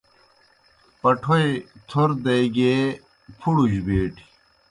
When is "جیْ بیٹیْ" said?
3.71-4.23